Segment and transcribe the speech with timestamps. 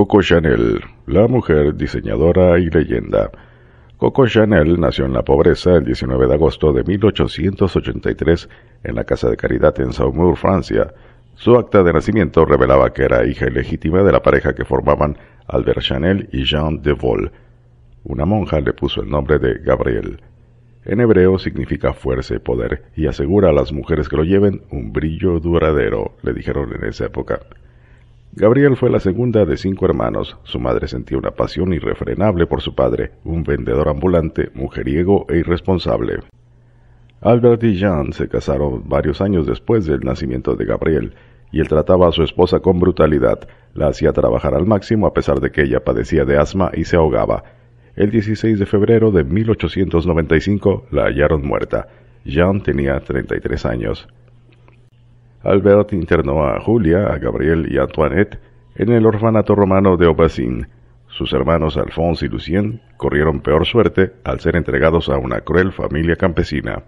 [0.00, 3.30] Coco Chanel, la mujer diseñadora y leyenda.
[3.98, 8.48] Coco Chanel nació en la pobreza el 19 de agosto de 1883
[8.84, 10.94] en la Casa de Caridad en Saumur, Francia.
[11.34, 15.82] Su acta de nacimiento revelaba que era hija ilegítima de la pareja que formaban Albert
[15.82, 17.30] Chanel y Jean de Vol.
[18.04, 20.22] Una monja le puso el nombre de Gabriel.
[20.86, 24.94] En hebreo significa fuerza y poder, y asegura a las mujeres que lo lleven un
[24.94, 27.40] brillo duradero, le dijeron en esa época.
[28.32, 30.38] Gabriel fue la segunda de cinco hermanos.
[30.44, 36.20] Su madre sentía una pasión irrefrenable por su padre, un vendedor ambulante, mujeriego e irresponsable.
[37.20, 41.14] Albert y Jean se casaron varios años después del nacimiento de Gabriel,
[41.50, 45.40] y él trataba a su esposa con brutalidad, la hacía trabajar al máximo a pesar
[45.40, 47.42] de que ella padecía de asma y se ahogaba.
[47.96, 51.88] El 16 de febrero de 1895 la hallaron muerta.
[52.24, 54.08] Jean tenía 33 años.
[55.42, 58.38] Albert internó a Julia, a Gabriel y a Antoinette
[58.74, 60.68] en el orfanato romano de Aubazin.
[61.08, 66.16] Sus hermanos Alphonse y Lucien corrieron peor suerte al ser entregados a una cruel familia
[66.16, 66.82] campesina.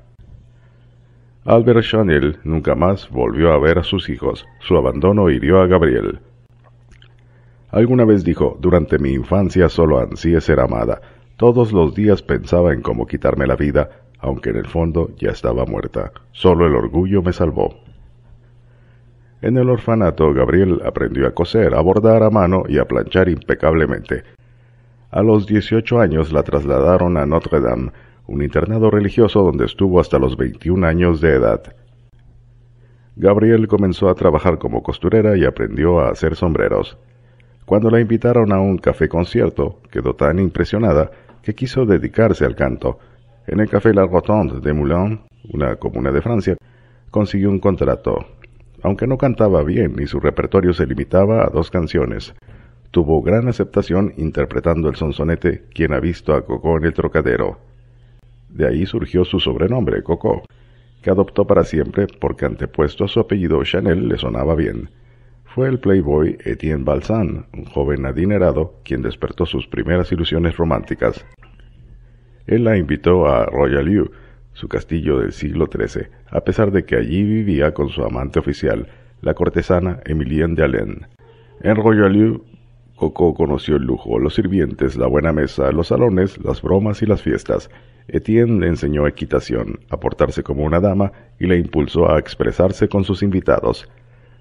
[1.45, 4.47] Albert Chanel nunca más volvió a ver a sus hijos.
[4.61, 6.21] Su abandono hirió a Gabriel.
[7.71, 11.01] Alguna vez dijo, durante mi infancia solo ansíe ser amada.
[11.37, 15.65] Todos los días pensaba en cómo quitarme la vida, aunque en el fondo ya estaba
[15.65, 16.13] muerta.
[16.33, 17.82] Solo el orgullo me salvó.
[19.43, 24.23] En el orfanato, Gabriel aprendió a coser, a bordar a mano y a planchar impecablemente.
[25.11, 27.91] A los 18 años la trasladaron a Notre Dame,
[28.29, 31.75] un internado religioso donde estuvo hasta los 21 años de edad.
[33.17, 36.97] Gabriel comenzó a trabajar como costurera y aprendió a hacer sombreros.
[37.67, 41.11] Cuando la invitaron a un café concierto, quedó tan impresionada
[41.43, 43.01] que quiso dedicarse al canto.
[43.49, 45.19] En el café La Rotonde de Moulins,
[45.53, 46.57] una comuna de Francia,
[47.11, 48.25] consiguió un contrato.
[48.83, 52.35] Aunque no cantaba bien y su repertorio se limitaba a dos canciones,
[52.91, 57.59] tuvo gran aceptación interpretando el sonsonete Quien ha visto a Coco en el trocadero.
[58.49, 60.43] De ahí surgió su sobrenombre, Coco,
[61.01, 64.91] que adoptó para siempre porque antepuesto a su apellido Chanel le sonaba bien.
[65.45, 71.25] Fue el playboy Etienne Balsan, un joven adinerado, quien despertó sus primeras ilusiones románticas.
[72.47, 74.13] Él la invitó a Royal
[74.63, 78.87] su castillo del siglo XIII, a pesar de que allí vivía con su amante oficial,
[79.21, 81.07] la cortesana Emilienne de Allen.
[81.63, 82.45] En Royalieu,
[82.95, 87.23] Coco conoció el lujo, los sirvientes, la buena mesa, los salones, las bromas y las
[87.23, 87.71] fiestas.
[88.07, 93.03] Etienne le enseñó equitación, a portarse como una dama y le impulsó a expresarse con
[93.03, 93.91] sus invitados.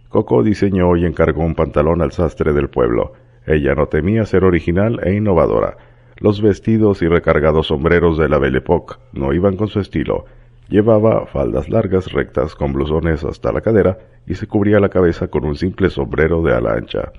[0.10, 3.14] Coco diseñó y encargó un pantalón al sastre del pueblo.
[3.48, 5.78] Ella no temía ser original e innovadora.
[6.22, 10.26] Los vestidos y recargados sombreros de la Belle Époque no iban con su estilo.
[10.70, 15.46] Llevaba faldas largas rectas con blusones hasta la cadera y se cubría la cabeza con
[15.46, 17.12] un simple sombrero de ala ancha.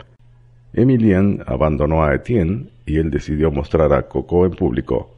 [0.72, 5.10] Emilien abandonó a Etienne y él decidió mostrar a Coco en público.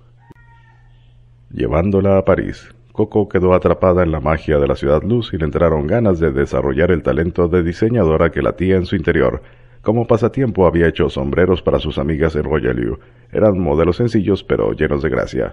[1.50, 5.44] Llevándola a París, Coco quedó atrapada en la magia de la ciudad luz y le
[5.44, 9.42] entraron ganas de desarrollar el talento de diseñadora que latía en su interior.
[9.84, 12.98] Como pasatiempo había hecho sombreros para sus amigas en Royalieu.
[13.30, 15.52] Eran modelos sencillos pero llenos de gracia.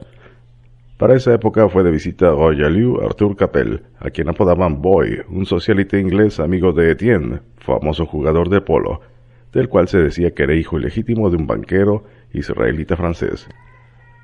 [0.98, 5.46] Para esa época fue de visita a Royalieu Arthur Capel, a quien apodaban Boy, un
[5.46, 9.02] socialite inglés amigo de Etienne, famoso jugador de polo,
[9.52, 13.50] del cual se decía que era hijo ilegítimo de un banquero israelita francés.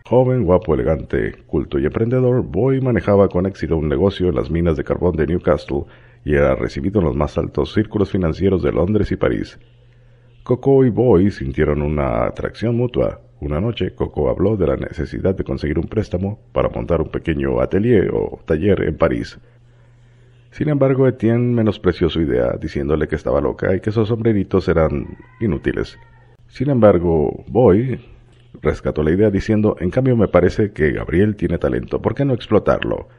[0.06, 4.78] Joven, guapo, elegante, culto y emprendedor, Boy manejaba con éxito un negocio en las minas
[4.78, 5.84] de carbón de Newcastle
[6.24, 9.59] y era recibido en los más altos círculos financieros de Londres y París.
[10.47, 13.19] Coco y Boy sintieron una atracción mutua.
[13.41, 17.59] Una noche, Coco habló de la necesidad de conseguir un préstamo para montar un pequeño
[17.59, 19.38] atelier o taller en París.
[20.52, 25.18] Sin embargo, Etienne menospreció su idea, diciéndole que estaba loca y que esos sombreritos eran
[25.41, 26.00] inútiles.
[26.47, 28.00] Sin embargo, Boy
[28.62, 32.34] rescató la idea diciendo, en cambio me parece que Gabriel tiene talento, ¿por qué no
[32.34, 33.09] explotarlo?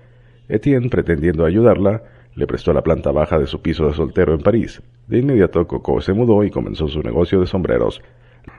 [0.48, 4.80] Etienne, pretendiendo ayudarla, le prestó la planta baja de su piso de soltero en París.
[5.08, 8.02] De inmediato Coco se mudó y comenzó su negocio de sombreros.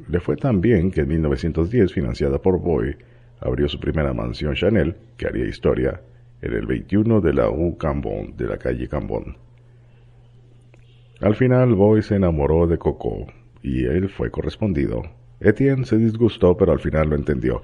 [0.07, 2.95] Le fue tan bien que en 1910, financiada por Boy,
[3.39, 6.01] abrió su primera mansión Chanel, que haría historia,
[6.41, 9.37] en el 21 de la Rue Cambon, de la calle Cambon.
[11.21, 13.27] Al final, Boy se enamoró de Coco,
[13.61, 15.03] y él fue correspondido.
[15.39, 17.61] Etienne se disgustó, pero al final lo entendió.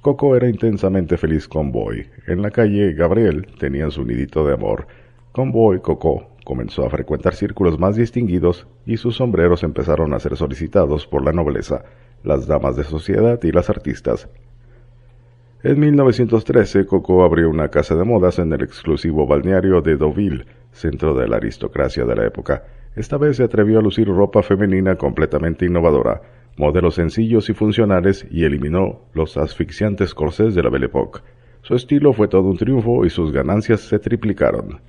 [0.00, 2.06] Coco era intensamente feliz con Boy.
[2.28, 4.86] En la calle, Gabriel tenía su nidito de amor.
[5.32, 10.34] Con Boy, Coco comenzó a frecuentar círculos más distinguidos y sus sombreros empezaron a ser
[10.34, 11.84] solicitados por la nobleza,
[12.24, 14.30] las damas de sociedad y las artistas.
[15.62, 21.14] En 1913, Coco abrió una casa de modas en el exclusivo balneario de Deauville, centro
[21.14, 22.64] de la aristocracia de la época.
[22.96, 26.22] Esta vez se atrevió a lucir ropa femenina completamente innovadora.
[26.56, 31.20] modelos sencillos y funcionales y eliminó los asfixiantes corsés de la Belle Époque.
[31.60, 34.80] Su estilo fue todo un triunfo y sus ganancias se triplicaron.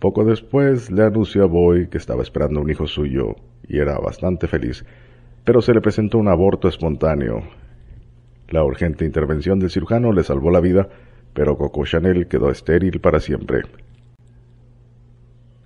[0.00, 3.36] Poco después le anunció a Boy que estaba esperando un hijo suyo
[3.68, 4.82] y era bastante feliz,
[5.44, 7.42] pero se le presentó un aborto espontáneo.
[8.48, 10.88] La urgente intervención del cirujano le salvó la vida,
[11.34, 13.60] pero Coco Chanel quedó estéril para siempre.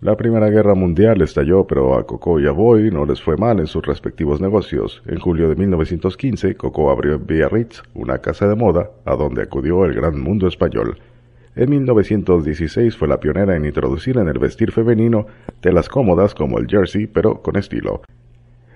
[0.01, 3.61] La Primera Guerra Mundial estalló, pero a Coco y a Boy no les fue mal
[3.61, 5.01] en sus respectivos negocios.
[5.07, 9.85] En julio de 1915, Coco abrió en Biarritz una casa de moda, a donde acudió
[9.85, 10.99] el gran mundo español.
[11.57, 15.27] En 1916 fue la pionera en introducir en el vestir femenino
[15.61, 18.03] telas cómodas como el jersey, pero con estilo.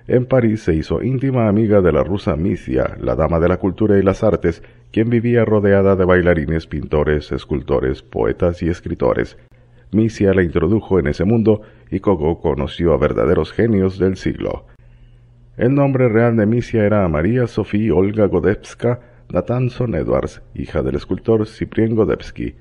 [0.07, 3.99] En París se hizo íntima amiga de la rusa Misia, la dama de la cultura
[3.99, 9.37] y las artes, quien vivía rodeada de bailarines, pintores, escultores, poetas y escritores.
[9.91, 11.61] Misia la introdujo en ese mundo
[11.91, 14.65] y Coco conoció a verdaderos genios del siglo.
[15.57, 21.45] El nombre real de Misia era María Sofía Olga Godevska Natanson Edwards, hija del escultor
[21.45, 22.55] Cyprien Godevsky.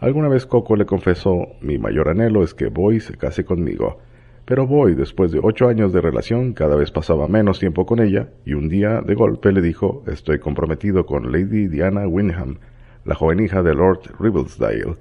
[0.00, 3.98] Alguna vez Coco le confesó, mi mayor anhelo es que Boy se case conmigo.
[4.46, 8.30] Pero Boy, después de ocho años de relación, cada vez pasaba menos tiempo con ella,
[8.46, 12.60] y un día, de golpe, le dijo, estoy comprometido con Lady Diana Wyndham,
[13.04, 14.96] la joven hija de Lord Ribblesdale,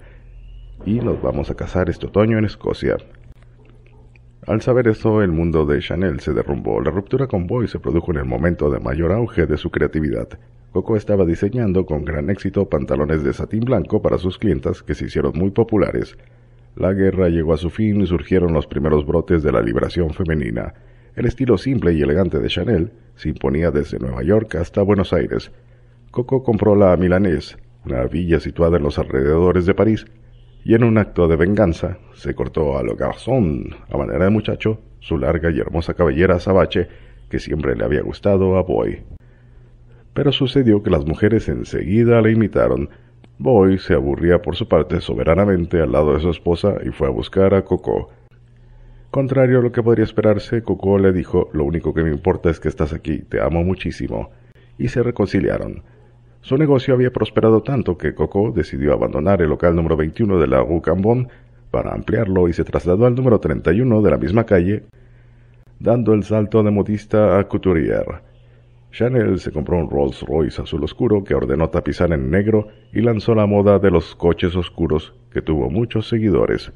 [0.85, 2.97] y nos vamos a casar este otoño en Escocia.
[4.49, 6.81] Al saber eso, el mundo de Chanel se derrumbó.
[6.81, 10.27] La ruptura con Boy se produjo en el momento de mayor auge de su creatividad.
[10.71, 15.05] Coco estaba diseñando con gran éxito pantalones de satín blanco para sus clientas que se
[15.05, 16.17] hicieron muy populares.
[16.75, 20.73] La guerra llegó a su fin y surgieron los primeros brotes de la liberación femenina.
[21.15, 25.51] El estilo simple y elegante de Chanel se imponía desde Nueva York hasta Buenos Aires.
[26.09, 27.55] Coco compró la Milanés,
[27.85, 30.07] una villa situada en los alrededores de París,
[30.63, 34.79] y en un acto de venganza se cortó a lo garzón, a manera de muchacho,
[34.99, 36.87] su larga y hermosa cabellera azabache
[37.29, 39.03] que siempre le había gustado a Boy.
[40.13, 42.89] Pero sucedió que las mujeres enseguida le imitaron.
[43.37, 47.11] Boy se aburría por su parte soberanamente al lado de su esposa y fue a
[47.11, 48.09] buscar a Coco.
[49.11, 52.59] Contrario a lo que podría esperarse, Coco le dijo Lo único que me importa es
[52.59, 54.31] que estás aquí, te amo muchísimo.
[54.77, 55.83] y se reconciliaron.
[56.41, 60.61] Su negocio había prosperado tanto que Coco decidió abandonar el local número 21 de la
[60.61, 61.27] Rue Cambon
[61.69, 64.83] para ampliarlo y se trasladó al número 31 de la misma calle,
[65.79, 68.05] dando el salto de modista a couturier.
[68.91, 73.35] Chanel se compró un Rolls Royce azul oscuro que ordenó tapizar en negro y lanzó
[73.35, 76.71] la moda de los coches oscuros que tuvo muchos seguidores.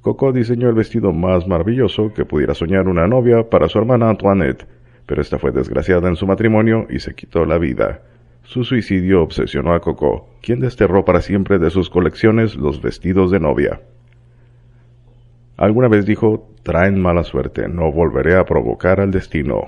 [0.00, 4.66] Coco diseñó el vestido más maravilloso que pudiera soñar una novia para su hermana Antoinette,
[5.06, 8.00] pero esta fue desgraciada en su matrimonio y se quitó la vida.
[8.48, 13.40] Su suicidio obsesionó a Coco, quien desterró para siempre de sus colecciones los vestidos de
[13.40, 13.82] novia.
[15.58, 19.64] Alguna vez dijo, traen mala suerte, no volveré a provocar al destino.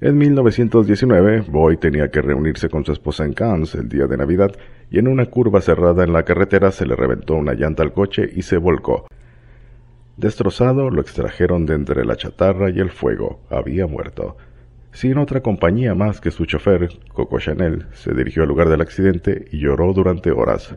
[0.00, 4.50] En 1919, Boy tenía que reunirse con su esposa en Cannes el día de Navidad
[4.90, 8.28] y en una curva cerrada en la carretera se le reventó una llanta al coche
[8.34, 9.06] y se volcó.
[10.16, 13.38] Destrozado, lo extrajeron de entre la chatarra y el fuego.
[13.48, 14.36] Había muerto.
[14.92, 19.44] Sin otra compañía más que su chofer, Coco Chanel, se dirigió al lugar del accidente
[19.52, 20.74] y lloró durante horas.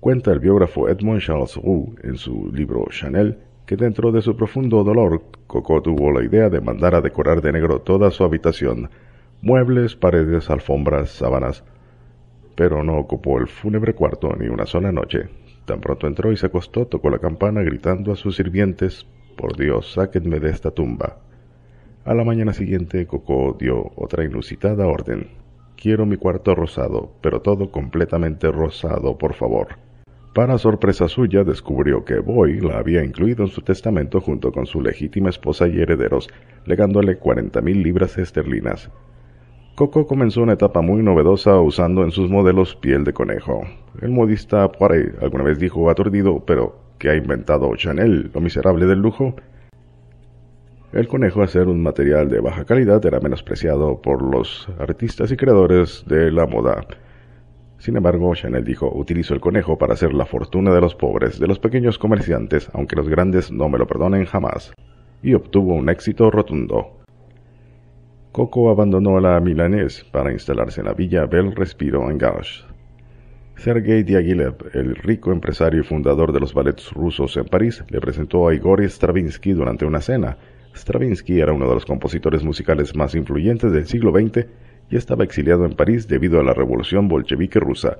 [0.00, 4.82] Cuenta el biógrafo Edmond Charles Roux en su libro Chanel que dentro de su profundo
[4.82, 8.90] dolor, Coco tuvo la idea de mandar a decorar de negro toda su habitación,
[9.40, 11.64] muebles, paredes, alfombras, sábanas,
[12.56, 15.28] pero no ocupó el fúnebre cuarto ni una sola noche.
[15.64, 19.92] Tan pronto entró y se acostó, tocó la campana gritando a sus sirvientes, Por Dios,
[19.92, 21.16] sáquenme de esta tumba.
[22.04, 25.28] A la mañana siguiente, Coco dio otra inusitada orden.
[25.76, 29.68] Quiero mi cuarto rosado, pero todo completamente rosado, por favor.
[30.34, 34.80] Para sorpresa suya, descubrió que Boy la había incluido en su testamento junto con su
[34.80, 36.28] legítima esposa y herederos,
[36.66, 38.90] legándole cuarenta mil libras esterlinas.
[39.76, 43.62] Coco comenzó una etapa muy novedosa usando en sus modelos piel de conejo.
[44.00, 48.98] El modista Poiré alguna vez dijo aturdido, pero ¿qué ha inventado Chanel, lo miserable del
[48.98, 49.36] lujo?
[50.92, 55.36] El conejo, a ser un material de baja calidad, era menospreciado por los artistas y
[55.38, 56.86] creadores de la moda.
[57.78, 61.46] Sin embargo, Chanel dijo, utilizo el conejo para hacer la fortuna de los pobres, de
[61.46, 64.74] los pequeños comerciantes, aunque los grandes no me lo perdonen jamás.
[65.22, 67.00] Y obtuvo un éxito rotundo.
[68.30, 72.64] Coco abandonó la Milanés para instalarse en la villa Bel Respiro en Gauche.
[73.56, 78.46] Sergei Diaghilev, el rico empresario y fundador de los ballets rusos en París, le presentó
[78.46, 80.36] a Igor Stravinsky durante una cena,
[80.74, 84.46] Stravinsky era uno de los compositores musicales más influyentes del siglo XX
[84.90, 87.98] y estaba exiliado en París debido a la revolución bolchevique rusa.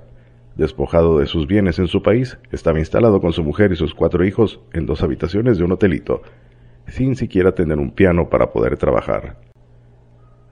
[0.56, 4.24] Despojado de sus bienes en su país, estaba instalado con su mujer y sus cuatro
[4.24, 6.22] hijos en dos habitaciones de un hotelito.
[6.88, 9.36] sin siquiera tener un piano para poder trabajar.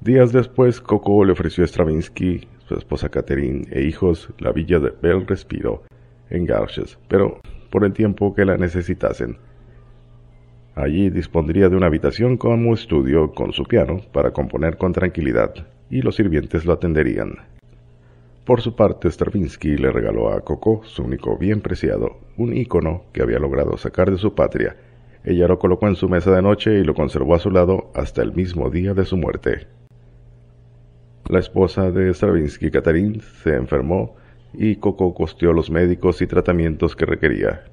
[0.01, 4.95] Días después, Coco le ofreció a Stravinsky, su esposa Catherine e hijos la villa de
[5.03, 5.83] Bel Respiro,
[6.31, 9.37] en Garches, pero por el tiempo que la necesitasen.
[10.81, 15.53] Allí dispondría de una habitación como estudio con su piano para componer con tranquilidad,
[15.91, 17.35] y los sirvientes lo atenderían.
[18.47, 23.21] Por su parte, Stravinsky le regaló a Coco, su único bien preciado, un ícono que
[23.21, 24.75] había logrado sacar de su patria.
[25.23, 28.23] Ella lo colocó en su mesa de noche y lo conservó a su lado hasta
[28.23, 29.67] el mismo día de su muerte.
[31.29, 34.17] La esposa de Stravinsky, Catherine, se enfermó
[34.55, 37.65] y Coco costeó los médicos y tratamientos que requería.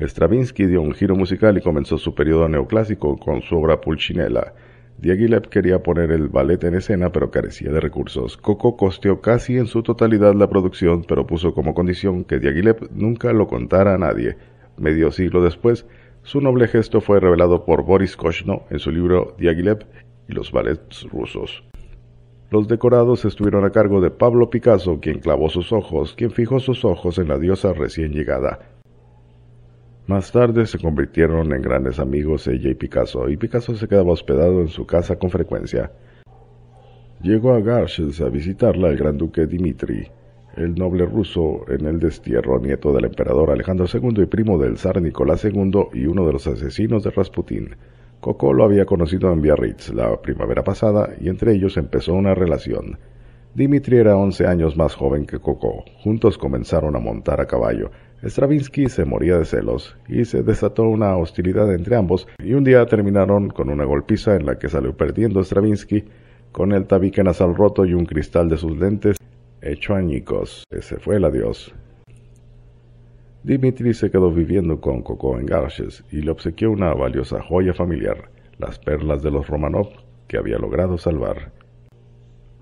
[0.00, 4.54] Stravinsky dio un giro musical y comenzó su periodo neoclásico con su obra Pulcinella,
[5.00, 8.36] Diaghilev quería poner el ballet en escena, pero carecía de recursos.
[8.36, 13.32] Coco costeó casi en su totalidad la producción, pero puso como condición que Diaghilev nunca
[13.32, 14.36] lo contara a nadie.
[14.76, 15.86] Medio siglo después,
[16.22, 19.86] su noble gesto fue revelado por Boris Koshno en su libro Diaghilev
[20.28, 21.64] y los ballets rusos.
[22.50, 26.84] Los decorados estuvieron a cargo de Pablo Picasso, quien clavó sus ojos, quien fijó sus
[26.84, 28.79] ojos en la diosa recién llegada.
[30.06, 34.60] Más tarde se convirtieron en grandes amigos ella y Picasso, y Picasso se quedaba hospedado
[34.60, 35.92] en su casa con frecuencia.
[37.22, 40.08] Llegó a Garches a visitarla el gran duque Dimitri,
[40.56, 45.00] el noble ruso en el destierro, nieto del emperador Alejandro II y primo del zar
[45.00, 47.76] Nicolás II y uno de los asesinos de Rasputín.
[48.20, 52.98] Coco lo había conocido en Biarritz la primavera pasada y entre ellos empezó una relación.
[53.54, 55.84] Dimitri era once años más joven que Coco.
[56.02, 57.90] Juntos comenzaron a montar a caballo
[58.22, 62.84] Stravinsky se moría de celos y se desató una hostilidad entre ambos y un día
[62.84, 66.04] terminaron con una golpiza en la que salió perdiendo Stravinsky
[66.52, 69.16] con el tabique nasal roto y un cristal de sus lentes
[69.62, 70.64] hecho añicos.
[70.70, 71.74] Ese fue el adiós.
[73.42, 78.28] Dimitri se quedó viviendo con Coco en Garches y le obsequió una valiosa joya familiar,
[78.58, 79.88] las perlas de los Romanov
[80.28, 81.52] que había logrado salvar.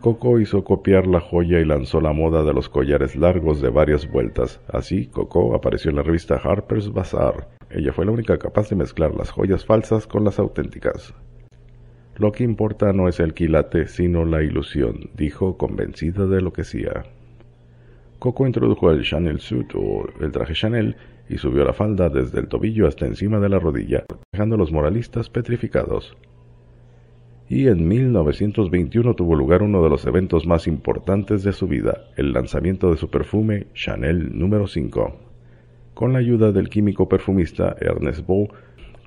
[0.01, 4.09] Coco hizo copiar la joya y lanzó la moda de los collares largos de varias
[4.09, 4.61] vueltas.
[4.69, 7.49] Así, Coco apareció en la revista Harper's Bazaar.
[7.69, 11.15] Ella fue la única capaz de mezclar las joyas falsas con las auténticas.
[12.15, 16.63] Lo que importa no es el quilate, sino la ilusión, dijo, convencida de lo que
[16.63, 17.03] hacía.
[18.21, 20.95] Coco introdujo el Chanel suit o el traje Chanel
[21.29, 24.71] y subió la falda desde el tobillo hasta encima de la rodilla, dejando a los
[24.71, 26.17] moralistas petrificados
[27.51, 32.33] y en 1921 tuvo lugar uno de los eventos más importantes de su vida, el
[32.33, 35.17] lanzamiento de su perfume Chanel número 5.
[35.95, 38.49] Con la ayuda del químico perfumista Ernest Beau,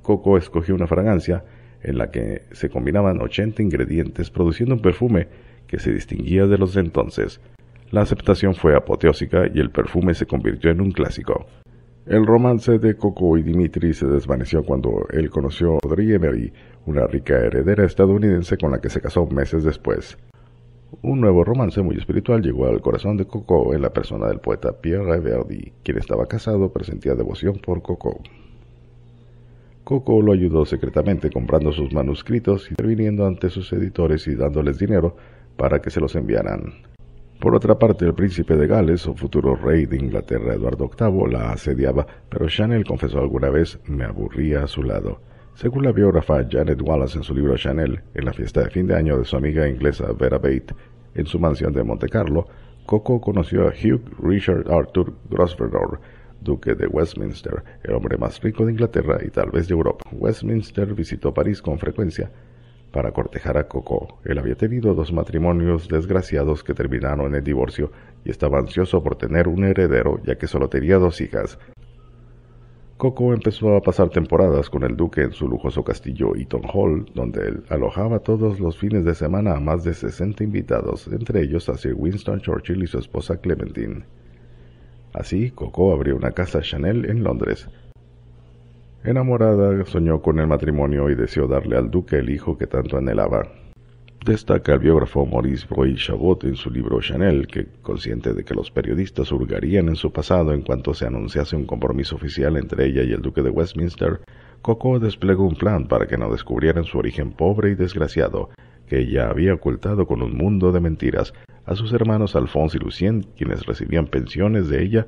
[0.02, 1.44] Coco escogió una fragancia
[1.84, 5.28] en la que se combinaban 80 ingredientes produciendo un perfume
[5.68, 7.40] que se distinguía de los de entonces.
[7.92, 11.46] La aceptación fue apoteósica y el perfume se convirtió en un clásico.
[12.08, 16.52] El romance de Coco y Dimitri se desvaneció cuando él conoció a Audrey Emery,
[16.88, 20.18] una rica heredera estadounidense con la que se casó meses después.
[21.04, 24.82] Un nuevo romance muy espiritual llegó al corazón de Coco en la persona del poeta
[24.82, 28.20] Pierre Verdi, quien estaba casado pero sentía devoción por Coco.
[29.84, 35.16] Coco lo ayudó secretamente comprando sus manuscritos, interviniendo ante sus editores y dándoles dinero
[35.56, 36.74] para que se los enviaran.
[37.42, 41.54] Por otra parte, el príncipe de Gales, o futuro rey de Inglaterra Eduardo VIII, la
[41.54, 45.20] asediaba, pero Chanel confesó alguna vez me aburría a su lado.
[45.56, 48.96] Según la biógrafa Janet Wallace en su libro Chanel, en la fiesta de fin de
[48.96, 50.76] año de su amiga inglesa Vera Bate,
[51.16, 52.46] en su mansión de Monte Carlo,
[52.86, 56.00] Coco conoció a Hugh Richard Arthur Grosvenor,
[56.42, 60.08] duque de Westminster, el hombre más rico de Inglaterra y tal vez de Europa.
[60.12, 62.30] Westminster visitó París con frecuencia
[62.92, 64.20] para cortejar a Coco.
[64.26, 67.92] Él había tenido dos matrimonios desgraciados que terminaron en el divorcio
[68.26, 71.58] y estaba ansioso por tener un heredero ya que solo tenía dos hijas.
[72.98, 77.48] Coco empezó a pasar temporadas con el duque en su lujoso castillo Eaton Hall, donde
[77.48, 81.78] él alojaba todos los fines de semana a más de 60 invitados, entre ellos a
[81.78, 84.04] Sir Winston Churchill y su esposa Clementine.
[85.14, 87.68] Así, Coco abrió una casa Chanel en Londres,
[89.04, 93.48] Enamorada, soñó con el matrimonio y deseó darle al duque el hijo que tanto anhelaba.
[94.24, 98.70] Destaca el biógrafo Maurice Breuil Chabot en su libro Chanel, que, consciente de que los
[98.70, 103.12] periodistas hurgarían en su pasado en cuanto se anunciase un compromiso oficial entre ella y
[103.12, 104.20] el duque de Westminster,
[104.62, 108.52] Coco desplegó un plan para que no descubrieran su origen pobre y desgraciado,
[108.88, 111.34] que ella había ocultado con un mundo de mentiras.
[111.66, 115.08] A sus hermanos Alphonse y Lucien, quienes recibían pensiones de ella,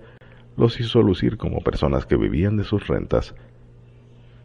[0.58, 3.36] los hizo lucir como personas que vivían de sus rentas.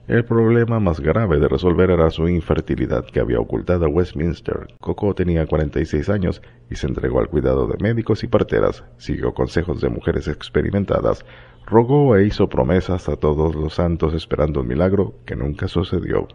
[0.09, 4.67] El problema más grave de resolver era su infertilidad que había ocultado a Westminster.
[4.81, 9.83] Coco tenía 46 años y se entregó al cuidado de médicos y parteras, siguió consejos
[9.83, 11.27] de mujeres experimentadas,
[11.67, 16.27] rogó e hizo promesas a todos los santos esperando un milagro que nunca sucedió.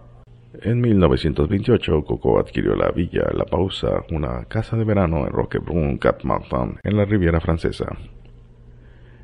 [0.62, 6.24] En 1928, Coco adquirió la villa La Pausa, una casa de verano en Roquebrun, Cap
[6.24, 7.88] Martin, en la Riviera Francesa.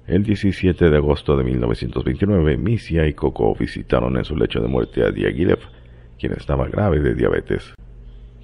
[0.09, 5.03] El 17 de agosto de 1929, Misia y Coco visitaron en su lecho de muerte
[5.03, 5.59] a Diaghilev,
[6.17, 7.75] quien estaba grave de diabetes.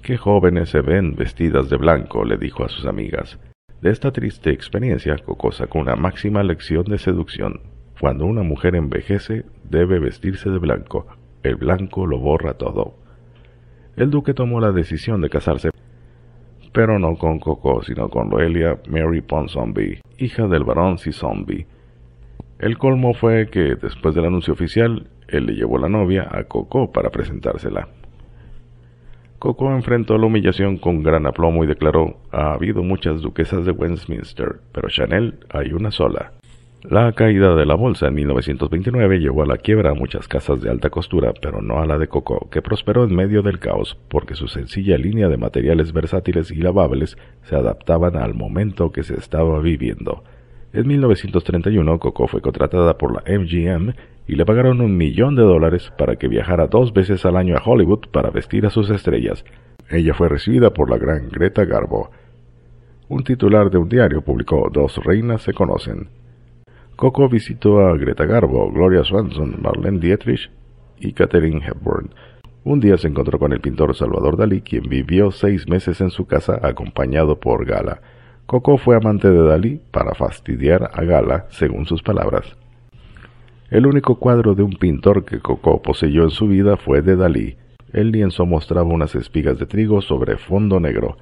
[0.00, 3.40] Qué jóvenes se ven vestidas de blanco, le dijo a sus amigas.
[3.80, 7.62] De esta triste experiencia, Coco sacó una máxima lección de seducción.
[7.98, 11.08] Cuando una mujer envejece, debe vestirse de blanco.
[11.42, 12.94] El blanco lo borra todo.
[13.96, 15.70] El duque tomó la decisión de casarse,
[16.76, 21.66] pero no con Coco, sino con Loelia Mary Ponsonby, hija del barón Zombie.
[22.58, 26.92] El colmo fue que, después del anuncio oficial, él le llevó la novia a Coco
[26.92, 27.88] para presentársela.
[29.38, 34.56] Coco enfrentó la humillación con gran aplomo y declaró, ha habido muchas duquesas de Westminster,
[34.72, 36.32] pero Chanel hay una sola.
[36.88, 40.70] La caída de la bolsa en 1929 llevó a la quiebra a muchas casas de
[40.70, 44.36] alta costura, pero no a la de Coco, que prosperó en medio del caos porque
[44.36, 49.58] su sencilla línea de materiales versátiles y lavables se adaptaban al momento que se estaba
[49.58, 50.22] viviendo.
[50.72, 53.92] En 1931 Coco fue contratada por la MGM
[54.28, 57.62] y le pagaron un millón de dólares para que viajara dos veces al año a
[57.64, 59.44] Hollywood para vestir a sus estrellas.
[59.90, 62.10] Ella fue recibida por la gran Greta Garbo.
[63.08, 66.25] Un titular de un diario publicó Dos reinas se conocen.
[66.96, 70.50] Coco visitó a Greta Garbo, Gloria Swanson, Marlene Dietrich
[70.98, 72.08] y Catherine Hepburn.
[72.64, 76.26] Un día se encontró con el pintor Salvador Dalí, quien vivió seis meses en su
[76.26, 78.00] casa acompañado por Gala.
[78.46, 82.56] Coco fue amante de Dalí para fastidiar a Gala, según sus palabras.
[83.70, 87.56] El único cuadro de un pintor que Coco poseyó en su vida fue de Dalí.
[87.92, 91.18] El lienzo mostraba unas espigas de trigo sobre fondo negro.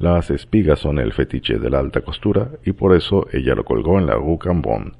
[0.00, 3.98] Las espigas son el fetiche de la alta costura y por eso ella lo colgó
[3.98, 4.94] en la Rue Cambon.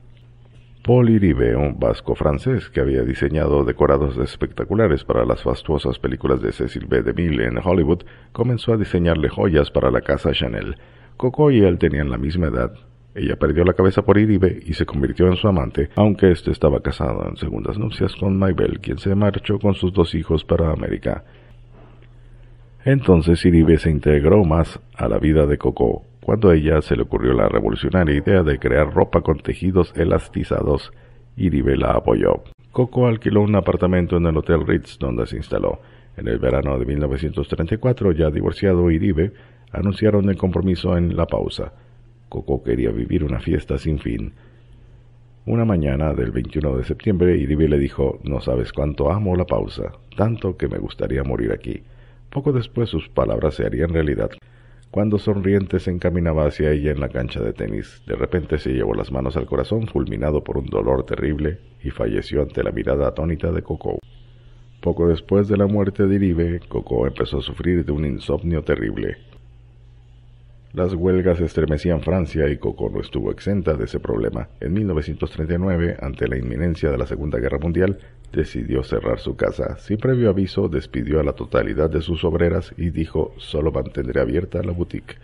[0.85, 6.53] Paul Iribe, un vasco francés que había diseñado decorados espectaculares para las fastuosas películas de
[6.53, 7.03] Cecil B.
[7.03, 8.03] DeMille en Hollywood,
[8.33, 10.77] comenzó a diseñarle joyas para la casa Chanel.
[11.17, 12.75] Coco y él tenían la misma edad.
[13.15, 16.83] Ella perdió la cabeza por Iribe y se convirtió en su amante, aunque éste estaba
[16.83, 21.25] casado en segundas nupcias con Maybelle, quien se marchó con sus dos hijos para América.
[22.85, 27.03] Entonces Iribe se integró más a la vida de Coco, cuando a ella se le
[27.03, 30.91] ocurrió la revolucionaria idea de crear ropa con tejidos elastizados.
[31.37, 32.43] Iribe la apoyó.
[32.73, 35.81] Coco alquiló un apartamento en el Hotel Ritz donde se instaló.
[36.17, 39.33] En el verano de 1934, ya divorciado Iribe,
[39.73, 41.73] anunciaron el compromiso en la pausa.
[42.31, 44.33] Coco quería vivir una fiesta sin fin.
[45.47, 49.93] Una mañana del 21 de septiembre, Iribe le dijo, no sabes cuánto amo la pausa,
[50.17, 51.83] tanto que me gustaría morir aquí.
[52.31, 54.31] Poco después sus palabras se harían realidad.
[54.93, 58.95] Cuando sonriente se encaminaba hacia ella en la cancha de tenis, de repente se llevó
[58.95, 63.51] las manos al corazón fulminado por un dolor terrible y falleció ante la mirada atónita
[63.51, 63.99] de Coco.
[64.81, 69.19] Poco después de la muerte de Iribe, Coco empezó a sufrir de un insomnio terrible.
[70.73, 74.51] Las huelgas estremecían Francia y Coco no estuvo exenta de ese problema.
[74.61, 77.99] En 1939, ante la inminencia de la Segunda Guerra Mundial,
[78.33, 79.79] decidió cerrar su casa.
[79.79, 84.63] Sin previo aviso, despidió a la totalidad de sus obreras y dijo solo mantendré abierta
[84.63, 85.17] la boutique.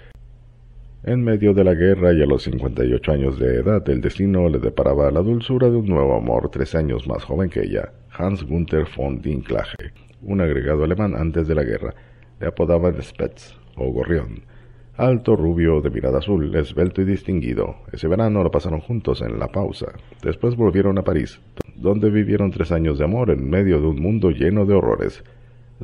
[1.04, 4.59] En medio de la guerra y a los 58 años de edad, el destino le
[4.59, 8.88] deparaba la dulzura de un nuevo amor tres años más joven que ella, Hans Gunther
[8.96, 11.94] von Dinklage, un agregado alemán antes de la guerra.
[12.40, 14.56] Le apodaban Spetz o Gorrión
[14.98, 17.76] Alto, rubio, de mirada azul, esbelto y distinguido.
[17.92, 19.88] Ese verano lo pasaron juntos en la pausa.
[20.22, 21.38] Después volvieron a París,
[21.74, 25.22] donde vivieron tres años de amor en medio de un mundo lleno de horrores.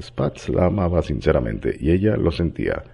[0.01, 2.85] Spatz la amaba sinceramente y ella lo sentía.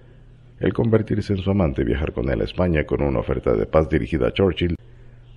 [0.59, 3.65] El convertirse en su amante y viajar con él a España con una oferta de
[3.65, 4.75] paz dirigida a Churchill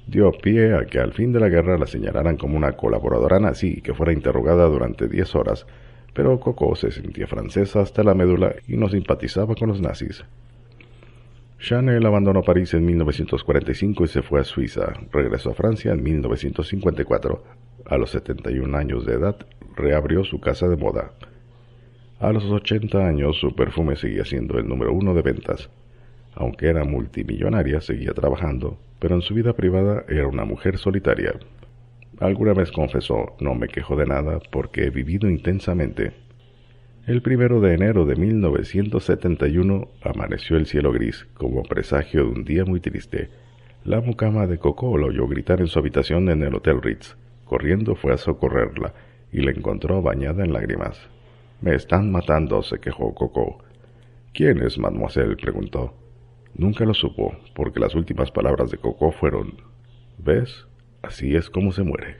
[0.08, 3.74] dio pie a que al fin de la guerra la señalaran como una colaboradora nazi
[3.76, 5.64] y que fuera interrogada durante diez horas,
[6.12, 10.24] pero Coco se sentía francesa hasta la médula y no simpatizaba con los nazis.
[11.62, 14.94] Chanel abandonó París en 1945 y se fue a Suiza.
[15.12, 17.44] Regresó a Francia en 1954.
[17.86, 19.36] A los 71 años de edad,
[19.76, 21.12] reabrió su casa de moda.
[22.18, 25.70] A los 80 años, su perfume seguía siendo el número uno de ventas.
[26.34, 31.34] Aunque era multimillonaria, seguía trabajando, pero en su vida privada era una mujer solitaria.
[32.18, 36.12] Alguna vez confesó, no me quejo de nada porque he vivido intensamente.
[37.04, 42.64] El primero de enero de 1971 amaneció el cielo gris, como presagio de un día
[42.64, 43.28] muy triste.
[43.82, 47.16] La mucama de Coco lo oyó gritar en su habitación en el Hotel Ritz.
[47.44, 48.94] Corriendo fue a socorrerla,
[49.32, 51.00] y la encontró bañada en lágrimas.
[51.60, 53.58] Me están matando, se quejó Coco.
[54.32, 55.34] ¿Quién es mademoiselle?
[55.34, 55.94] preguntó.
[56.54, 59.54] Nunca lo supo, porque las últimas palabras de Coco fueron
[60.18, 60.68] ¿Ves?
[61.02, 62.18] Así es como se muere.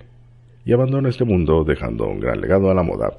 [0.64, 3.14] Y abandona este mundo dejando un gran legado a la moda.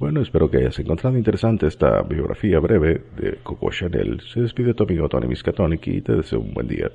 [0.00, 4.22] Bueno, espero que hayas encontrado interesante esta biografía breve de Coco Chanel.
[4.22, 6.90] Se despide tu amigo Tony Miskatonic y te deseo un buen día.